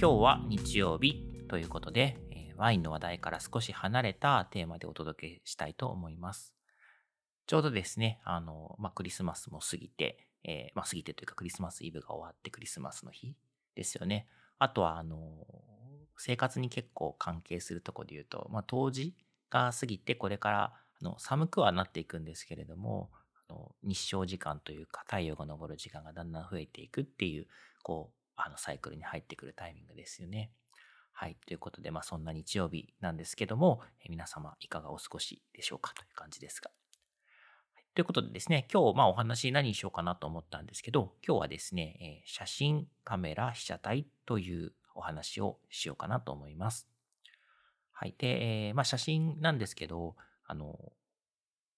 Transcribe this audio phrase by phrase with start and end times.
[0.00, 6.54] 今日は日曜日ということで、えー、ワインの話題から少し離れたテーマでお届けしたいと思います。
[7.46, 13.36] ちょうどですね、あの、まあ、クリスマスも過ぎて、えー、まあ、過ぎてというかクリスマスイブが終わってクリスマスの日
[13.74, 14.26] ですよね。
[14.58, 15.18] あとは、あの、
[16.16, 19.14] 生活に結構関係するとこで言うと、まあ、冬至
[19.50, 23.10] が過ぎてこれからあの寒くはなっていくんですけれども、
[23.50, 27.46] あの日照時間というか太陽が昇る時間がだんだん増えていくっていう、
[27.82, 30.50] こう、あのサイクルに入ってくるタイミングですよね。
[31.12, 31.36] はい。
[31.46, 36.70] ということで、まあそんな日曜日なんですけども、え皆様いかがお過ごしでしょうかという感じですが。
[37.94, 46.88] ということでですね、今日まあお話何にしようかなと思ったんですけど、今日はですね、え写真、カメラ、被写体というお話をしようかなと思います。
[47.92, 48.14] はい。
[48.16, 50.92] で、え、まあ写真なんですけど、あの、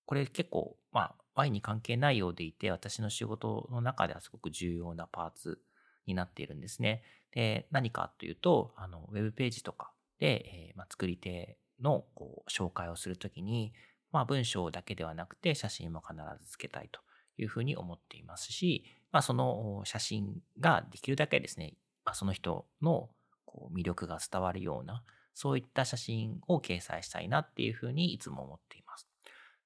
[0.07, 5.61] これ結構、まあ、ワインに関係ないようでいて、私の仕事の中ではすごく重要なパーツ
[6.07, 7.03] になっているんですね。
[7.33, 13.73] で、何かというと、あの、ウェブページとかで、えー、まあ、作り手のこう紹介をするときに、
[14.13, 17.01] まあ、文章だけではなくて写真も必ずつけたいと
[17.39, 23.09] いうふうに思っていますし、まあ、その写真ができるだけですね、まあ、その人の
[23.45, 25.03] こう魅力が伝わるような、
[25.35, 29.09] そういった写真を掲載したいなっていうふうにいつも思っています。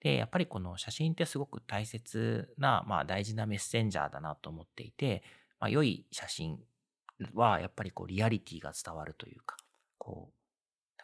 [0.00, 5.22] で、やっぱりこの写真ってすごく大切な、まあ大事なメッセンジャーだなと思っていて、
[5.66, 6.60] まあ、良い写真
[7.34, 9.56] はやっぱりこうリアリティが伝わるというか、
[9.98, 10.30] こ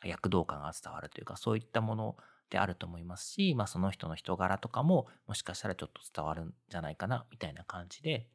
[0.05, 2.17] う、躍動感が伝わるというか、そういったもの
[2.49, 8.29] であると思いますし、まあその人の人柄とかももしかしたらちょっと伝わるんじゃないかな、みたいな感じで、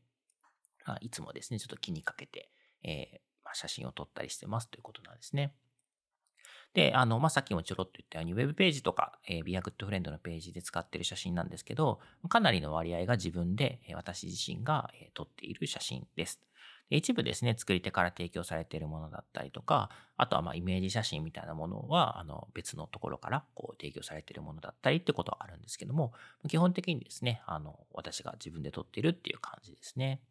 [0.86, 2.50] まあ、いつもですね、ちょっと気にかけて、
[2.84, 5.54] えー、まあ、写真を撮ったりしてますということなんですね。
[6.78, 12.00] で、あの、まあ、さっきもちょろっと言ったように、ウェブページとか、えー、ビアグッドフレンドのページで使ってる写真なんですけど、
[12.30, 16.40] かなりの割合が自分で、えー、私自身が、えー、撮っている写真です。
[16.92, 26.14] で一部ですね、作り手から提供されているものだったりとか、あとはまあイメージ写真みたいなものは、あの別のところからこう提供されているものだったりってことはあるんですけども、
[26.48, 30.22] 基本的にですね、あの、私が自分で撮っているっていう感じですね。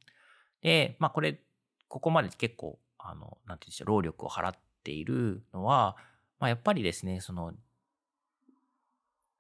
[0.62, 1.40] で、まあこれ、
[1.88, 4.54] ここまで結構、あの、なんていうんでしょう、労力を払っ
[4.84, 5.96] ているのは、
[6.38, 7.52] まあ、やっぱりですね、その、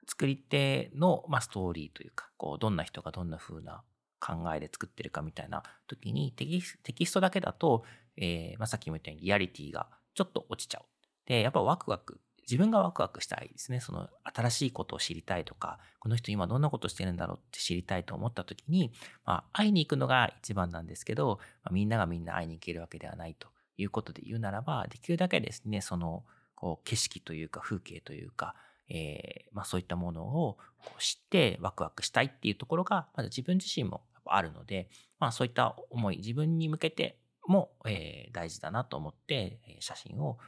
[0.08, 3.82] 作り手の、まあ、ストーリーというか、こう、どんな人がどんな風な
[4.20, 7.84] 考えで作ってるかみたいな時にテキストだけだと、
[8.16, 10.84] えー、まあ、さっきも言ったようにリアリティがちょっと落ちちゃう。
[11.26, 13.80] で、やっぱワクワク、自分がワクワクしたいですね。
[13.80, 18.92] その新しいことを知りたいとか、この人今どんなことしてるんだろうって知りたいと思った時に、
[19.24, 26.24] まあ、会いに行くのが一番なんですけど、まあ、みんながみんな会いに行けるわけではないということで言うならば、できるだけですね、その、
[26.56, 28.56] こう景色というか風景というか、
[28.88, 34.88] えー、まあ、そういったものをこう知ってワクワクしたいっていうところがまだ自分自身もあるので、
[35.20, 40.38] まあ、そういった思い自分に向けても、えー、大事だなと思って写真を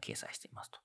[0.00, 0.78] 掲載していますと。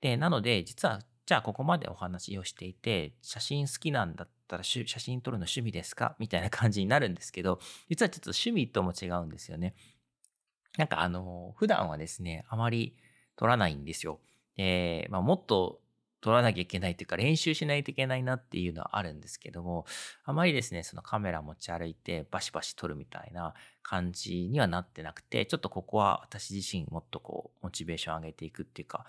[0.00, 6.16] でなので実はじゃあここまでお話をしていて写真好きなんだったら写真撮るの趣味ですか？
[6.18, 9.74] みたいな感じになるんですけど実はちょっと趣味とも違うんですよね。
[10.76, 12.96] なんかあの普段はですねあまり
[13.36, 14.20] 取らないんですよ。
[14.56, 15.80] で、まあ、もっと
[16.22, 19.84] 取らなきゃいけないというか練習しないといけないなっていうのはあるんですけども、
[20.24, 29.04] あまりですね、そのカメラ持ち歩いてバシバシ撮るみたいな感じにはなってなくて、ちょっとここは私自身もっとこう、モチベーション上げていくっていうか、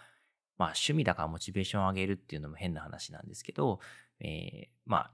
[0.58, 3.80] まあ趣味だからモチベーション上げるっていうのも変な話なんですけど、
[4.20, 5.12] えー、まあ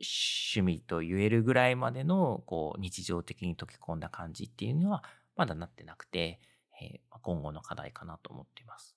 [0.00, 5.02] 趣味と言えるぐらいまでのこう日常的に溶け込んだ感じっていうのは
[5.36, 6.40] まだなってなくて、
[6.80, 8.96] え、今後の課題かなと思っています。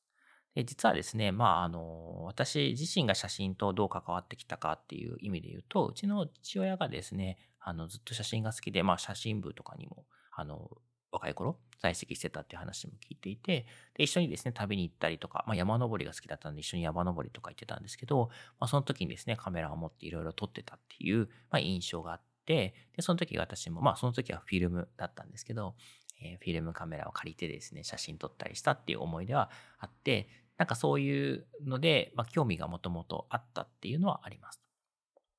[0.55, 10.69] で実はですね、まあ、あの、私自身が写真とどう関わってきたかっていう意味で言うと、うちの父親がですね、あの、ずっと写真が好きで、まあ、写真部とかにも、あの、
[11.11, 13.65] 若い頃在籍してたっていう話も聞いていて、
[13.95, 25.75] で、一緒にですね、旅に行ったりとか、まあ、山登りが好きだったんで一緒に山登りとか行ってたんですけど、まあ、その時にですね、カメラを持っていろいろ撮ってたっていう、まあ、印象があって、で、その時私も、まあ、その時はフィルムだったんですけど、
[26.23, 29.49] え、フィルムカメラを借りてですね、写真撮ったりしたっていう思い出は
[29.79, 30.27] あって、
[30.57, 34.61] なんかそういうので、まあ、興味がもともとあったっていうのはあります。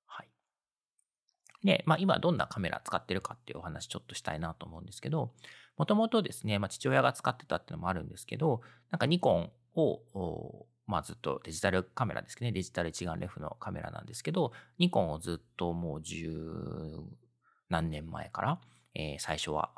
[0.06, 0.28] はい。
[1.62, 5.32] で、まあ、今どんなカメラ使ってるかっていうお話ちょっとしたいなと思うんですけど、
[5.76, 8.60] もともとですね、まあ、父親が使ってたっていうのもあるんですけど、
[8.90, 16.28] なんかニコンを、まあ、ずっとデジタルカメラですね、デジタル一眼レフのカメラなんですけど、ニコンをずっともう十
[17.70, 18.60] 何年前から、
[18.94, 19.70] えー、最初は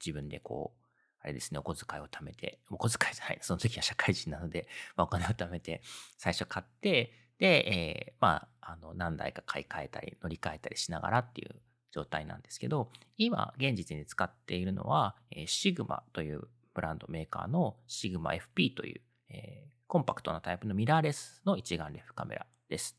[0.00, 0.82] 自分でこう、
[1.22, 4.66] あれですね、お小遣いを貯めて、お小遣いじゃない、その時は社会人なので、
[4.96, 5.82] まあ、お金を貯めて、
[6.18, 11.60] 最初買って、で、えー、まあ、あの、何台か買い替えたり、乗り換えたりしながらっていう
[11.92, 22.98] 状態なんですけど、今、現実に使っているのは、えー、シグマというブランドメーカーのシグマ FP という、えー、コンパクトなタイプのミラーレスの一眼レフカメラです。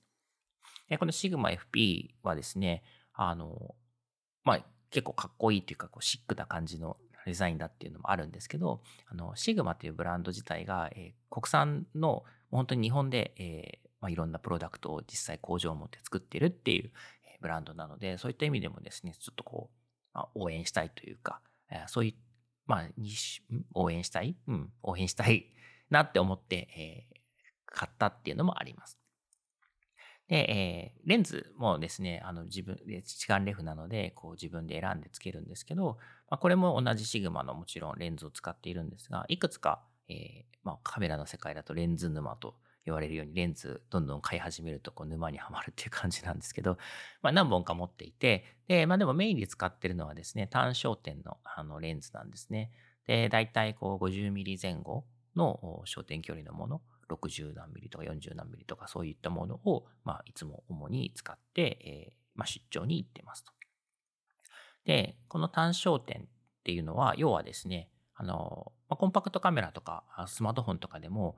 [0.89, 2.83] えー、このシグマ FP はですね、
[3.13, 3.75] あの、
[4.43, 16.91] まあ、結構かっこいいというか、こうシックな感じのデザインだっていうのもあるんですけど、あの、シグマというブランド自体が、えー、国産の、本当に日本で、えーまあ、いろんなプロダクトを実際工場を持って作ってるっていう
[17.41, 19.77] ブランドなので、そういった意味でもですね、ちょっとこう、
[20.13, 21.41] まあ、応援したいというか
[21.73, 22.13] え、そういう、
[22.67, 22.87] まあ、
[23.73, 25.47] 応援したい、うん、応援したい
[25.89, 27.19] なって思って、えー、
[27.65, 28.97] 買ったっていうのもあります。
[30.33, 46.79] で、えー、レンズもですね、あの自分で一眼レフなので、こう自分で選んでつけるんですけど、まあ、これも同じシグマのもちろんレンズを使っているんですが、いくつか、えーまあ、カメラの世界だとレンズ沼と言われるようにレンズどんどん買い始めるとこう沼にはまるっていう感じなんですけど、
[47.21, 52.71] まあ、何本か持っていて、で、まあでもメインで使ってるのはですね、単焦点のあのレンズなんですね。
[53.05, 63.51] で、大体こう50ミリ前後の焦点距離のもの、60何ミリとか40何ミリとかそういったものを、まあ、いつも主に使って、えー、まあ、出張に行ってますと。
[64.85, 66.25] で、この単焦点っ
[66.63, 71.37] ていうのは、要はですね、あの、まあ、コンパクトカメラとかスマートフォンとかでも、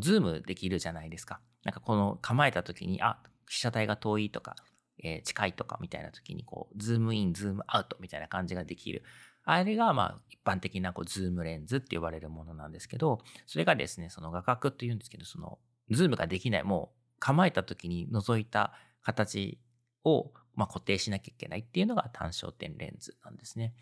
[0.00, 1.40] ズームできるじゃないですか。
[1.64, 4.56] なんかこの構えた時に、あ、被写体が遠いとか、
[5.02, 9.02] えー、近いとかみたいな時に、こう、ズームイン、ズームアウトみたいな感じができる。
[9.46, 15.58] あれが、まあ、一般的な、こう、ズームレンズって呼ばれるものなんですけど、それがですね、その画角っていうんですけど、その、
[15.90, 18.72] ズームができない、もう、構えた時に覗いた
[19.02, 19.60] 形
[20.04, 23.72] を、まあ、固定しなきゃいけないっていうのが単焦点レンズなんですね。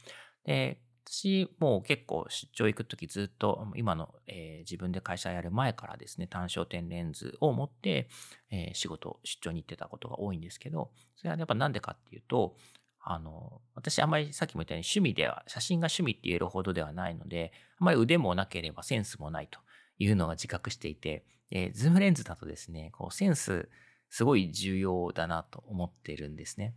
[0.44, 8.08] で、私、もう結構出張行くときずっと、今の、えー、自分で会社やる前からですね、単焦点レンズを持って、
[8.50, 12.56] えー、仕事、出張に行ってたことが多いんですけど、それはやっぱなんでかっていうと、
[13.06, 19.60] あの、私あんまりさっきも言ったように趣味では、写真が趣味って言えるほどではないので、あまり腕もなければセンスもないと
[19.98, 23.68] いうのが自覚していて、えー、ズームレンズだとですね、こうセンス
[24.08, 26.74] すごい重要だなと思ってるんですね。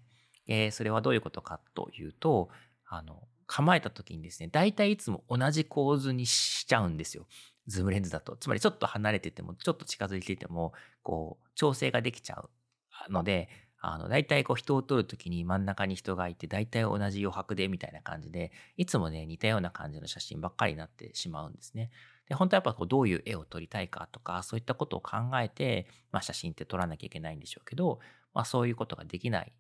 [0.48, 2.50] えー、それはどういうことかというと、
[2.86, 7.26] あの、構えた時にですね、大体いつも同じ構図にしちゃうんですよ。
[7.68, 8.36] ズームレンズだと。
[8.38, 12.36] つまりちょっと離れてても、ちょっと近づいてても、こう、調整ができちゃ
[13.08, 21.92] うので、あの、大体こう人を撮るときに真ん中に人がいて、大体同じ余白でみたいな感じで、いつもね、似たような感じの写真ばっかりになってしまうんですね。
[22.28, 28.00] で、本当はやっぱこうどういう絵を撮りたいかとか、そういったことを考えて、まあ写真って撮らなきゃいけないんでしょうけど、
[28.34, 29.54] まあそういうことができない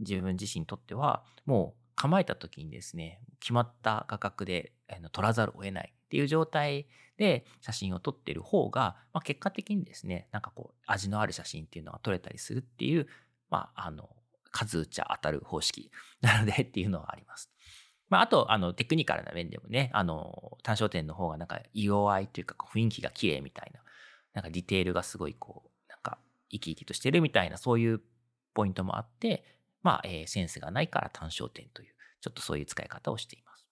[0.00, 4.72] 自分自身にとっては、もう構えた時にですね、決まった画角で
[5.12, 6.86] 撮らざるを得ないっていう状態
[7.16, 13.06] で写真を撮っている方が、まあ、結果的にですね、なんかこう味のある写真っていうのが撮れたりするっていう、
[13.50, 14.08] まあ、あの、
[14.50, 17.50] 数打ちゃ当たる方式 なので っていうのはあります。
[18.08, 23.82] まあ、あと、あの、テクニカルな面でもね、あの、単焦点の方がなんか色合いというか雰囲気が綺麗みたいな、
[24.32, 26.18] なんかディテールがすごいこう、なんか
[26.50, 28.02] 生き生きとしてるみたいな、そういう
[28.54, 29.44] ポイントもあって、
[29.82, 33.66] まあ、えー、センスがないから単焦点という、ちょっとそういう使い方をしています。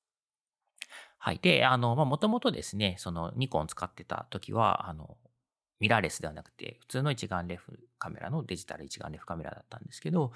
[1.18, 1.38] はい。
[1.38, 5.16] で、あの、まあ、もともとですね、そのニコン使ってた時は、あの、
[5.80, 10.32] ミラーレスではなくて、普通の一眼レフカメラのデジタル一眼レフカメラだったんですけど、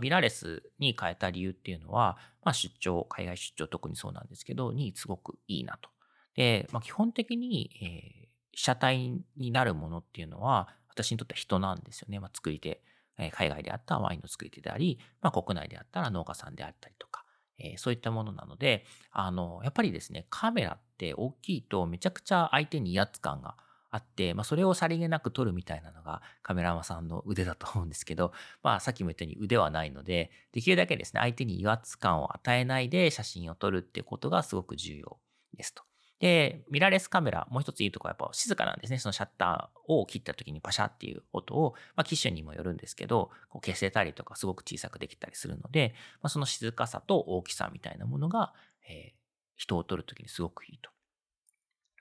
[0.00, 5.88] ミラーレスに変えた理由っていうのは、まあ、出張、海外出張特にそうなんですけど、にすごくいいなと。
[6.34, 12.18] で、まあ、基本的に、えー、被写体になるものっていうのは、私にとっては人なんですよね。
[12.18, 12.82] まあ、作り手。
[13.30, 17.24] 海外であったワインの作り手であり、まあ、国内であったら農家さんであったりとか、
[17.58, 23.56] えー、そういったものなので、あの、やっぱりですね、カメラって大きいとめちゃくちゃ相手に威圧感が
[23.92, 28.32] あって、まあ、それをさりげなく撮るみたいなのがカメラマンさんの腕だと思うんですけど、
[28.64, 35.20] まあ、さっきも言ったように腕はないので、できるだけですね、相手に威圧感を与えないで写真を撮るってことがすごく重要
[35.54, 35.84] ですと。
[36.20, 38.98] で、ミラーレスカメラ、もう一ついいとこはやっぱ静かなんですね。
[38.98, 48.54] そのシャッターを切った時にパシャっていう音を、まあ、機種にもよるんですけど、こう消せたりとかすごく小さくできたりするので、まあ、その静かさと大きさみたいなものが、
[48.88, 49.12] えー、
[49.56, 50.90] 人を撮るときにすごくいいと。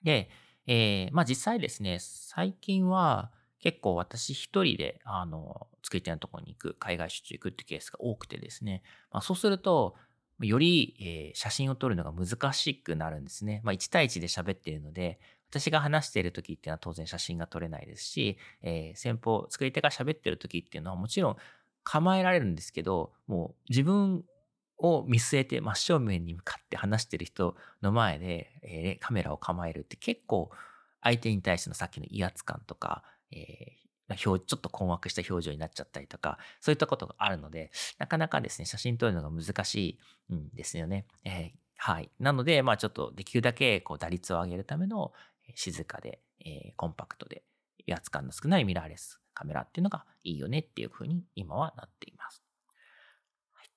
[0.03, 0.29] で、
[0.67, 9.95] えー、まあ実際ですね、最近は結構私一人で、あの、作り手のところに行く、海外出張行くってケースが多くてですね、まあ、そうすると、
[10.39, 13.61] より、えー、写真を撮るのが難しくなるんですね。
[13.63, 15.19] まあ、1対1で喋っているので、
[15.51, 21.35] 私が話している時っていうのは当然写真が撮れないですし、えー、先方、作り手が喋っている時っていうのはもちろん
[21.83, 24.23] 構えられるんですけど、もう自分
[24.81, 30.49] を見据えて真正面に向かって話してる人の前で、えー、カメラを構えるって結構
[31.01, 41.05] 相手に対してのさっきの威圧感とか、えー、ちょっと困惑した表情になっちゃったりとか、そういったことがあるので、なかなかですね、写真撮るのが難しいんですよね。
[41.23, 42.11] えー、はい。
[42.19, 45.13] なので、まあちょっとできるだけこう打率を上げるための
[45.55, 47.43] 静かで、えー、コンパクトで
[47.87, 52.43] 威圧感の少ないミラーレスカメラっていうのがいいよねっていうふうに今はなっています。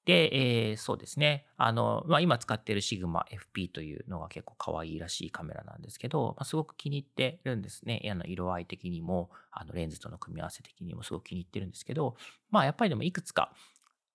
[0.05, 1.47] で、えー、そうですね。
[1.57, 8.07] あの、まあ、今使っているシグマ FP というのが結構可愛いらしいカメラなんですけど、まあ、すごく気に入ってるんですね。
[8.11, 12.17] あの色合い的にも、あのレンズとの組み合わせ的にもすごく気に入ってるんですけど、
[12.51, 13.53] まあやっぱりでもいくつか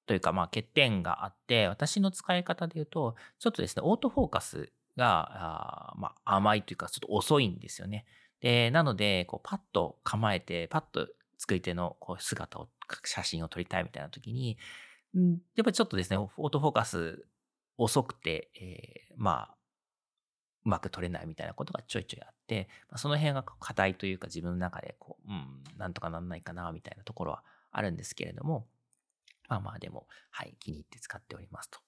[0.06, 8.06] というかまあ欠点があって、私の使い方で言うと、ちょっとですね、オートフォーカスが、あまあ甘いというかちょっと遅いんですよね。
[8.42, 12.70] で、なので、こうパッと構えて、パッと作り手のこう姿を、
[13.04, 14.58] 写真を撮りたいみたいな時に、
[15.56, 17.26] やっぱりちょっとですね、オートフォーカス
[17.78, 19.56] 遅くて、えー、まあ、
[20.66, 28.68] うまく撮れないみたいなことがちょいちょいあって、ま、その辺が課題というか自分の中でこう、うん、なんとかなんないかなみたいなところはあるんですけれども、
[29.48, 31.80] まあまあでも、はい、気に入って使っておりますと。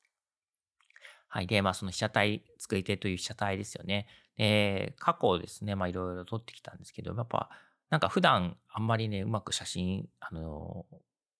[1.27, 1.47] はい。
[1.47, 4.07] で、まあその被写体、作り手という被写体ですよね。
[4.37, 7.49] で、過去ですね、まあいろいろ撮ってきたんですけど、やっぱ、
[7.89, 10.85] なんか普段あんまりね、うまく写真、あの、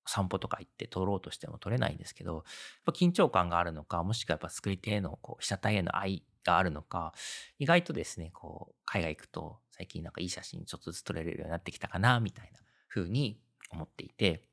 [0.06, 2.44] 散歩とか行って撮ろうとしても撮れないんですけど、
[2.88, 7.14] 緊張感があるのか、もしくはやっぱ作り手へのこう被写体への愛があるのか、
[7.60, 13.40] 意外とですね、こう、海外行くと最近なんかいい写真ちょっとずつ撮れるようになってきたかな、みたいな風に
[13.70, 14.44] 思っていて、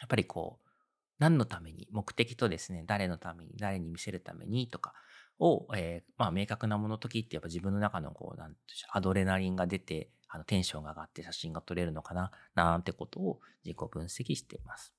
[0.00, 0.68] やっぱりこう、
[1.18, 4.94] 何のために、目的とですね、誰のために、誰に見せるためにとか
[5.40, 8.58] を、えー、まあ明確なもの時ってやっぱ自分の中のこう、なんて
[8.92, 14.94] アドレナリンが出て、あのテンションが上がって写真が撮れるのかな、なんてことを自己分析しています。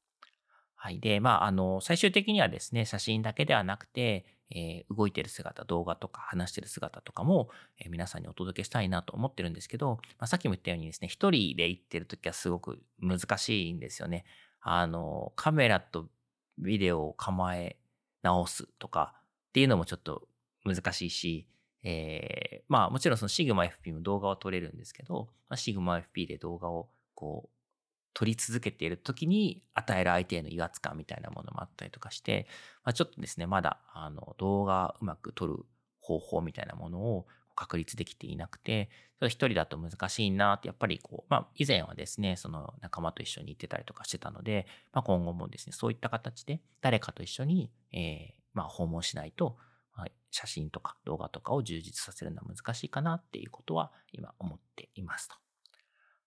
[0.76, 1.00] はい。
[1.00, 14.26] で、まあ、あの、最終的にはですね、写真だけではなくて、えー、動いてる姿、動画とか話してる姿とかも、えー、皆さんにお届けしたいなと思ってるんですけど、まあ、さっきも言ったようにですね、一人で行ってる時はすごく難しいんですよね。
[14.60, 16.10] あの、カメラと
[16.58, 17.78] ビデオを構え
[18.24, 19.14] 直すとか
[19.50, 20.28] っていうのもちょっと
[20.66, 21.48] 難しいし、
[21.84, 27.62] えー、まあもちろんそのシグマ FP も動画は撮れるんですけど、まあ、シグマ FP で動画をこう
[28.14, 32.48] 撮り続けている時に与える相手への威圧感みたいなものもあったりとかして、
[32.84, 35.66] まあ、ちょっとですね、まだあの動画うまく撮る
[36.02, 37.26] 方法みたいなものを
[37.56, 38.90] 確立できていなくて、
[39.22, 49.58] 一人だと難しいなって、やっぱりこう、まあ以前はですね、その仲間と一緒に行ってたりとかしてたので、まあ今後もですね、そういった形で誰かと一緒に、えー、まあ訪問しないと、
[49.96, 55.36] まあ、写真とか動画とかを充実させるのは難しいかなっていうことは今思っていますと。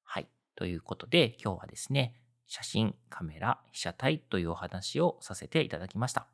[0.02, 0.28] はい。
[0.56, 2.14] ということで、今日はですね、
[2.46, 6.26] 写真、カメラ、被写体というお話をさせていただきました。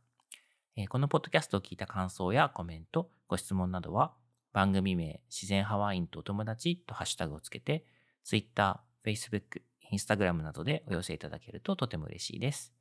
[0.77, 4.13] えー、このポッドキャストを聞いた感想やコメント、ご質問などは、
[4.53, 7.85] 番組名、自然ハワインとお友達とハッシュタグをつけて、
[8.25, 12.80] Twitter、Facebook、Instagram などでお寄せいただけるととても嬉しいです。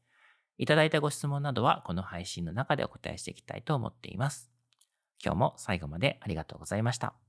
[0.59, 4.51] いただいたご質問などはこの配信の中でお答えしていきたいと思っています。
[5.23, 7.28] 今日も最後までありがとうございました。